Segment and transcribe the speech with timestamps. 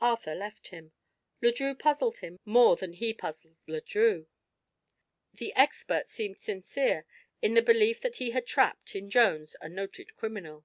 [0.00, 0.92] Arthur left him.
[1.42, 4.26] Le Drieux puzzled him more than he puzzled Le Drieux.
[5.34, 7.04] The expert seemed sincere
[7.42, 10.64] in the belief that he had trapped, in Jones, a noted criminal.